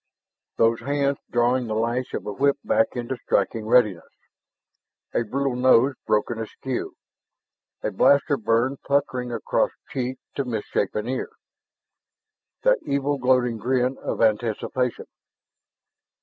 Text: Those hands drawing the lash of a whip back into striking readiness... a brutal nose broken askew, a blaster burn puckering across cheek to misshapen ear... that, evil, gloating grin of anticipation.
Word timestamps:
Those 0.57 0.79
hands 0.79 1.19
drawing 1.29 1.67
the 1.67 1.75
lash 1.75 2.15
of 2.15 2.25
a 2.25 2.33
whip 2.33 2.57
back 2.63 2.95
into 2.95 3.17
striking 3.17 3.67
readiness... 3.67 4.09
a 5.13 5.21
brutal 5.21 5.55
nose 5.55 5.93
broken 6.07 6.39
askew, 6.39 6.95
a 7.83 7.91
blaster 7.91 8.35
burn 8.35 8.77
puckering 8.87 9.31
across 9.31 9.69
cheek 9.91 10.17
to 10.33 10.43
misshapen 10.43 11.07
ear... 11.07 11.29
that, 12.63 12.79
evil, 12.83 13.19
gloating 13.19 13.59
grin 13.59 13.95
of 13.99 14.23
anticipation. 14.23 15.05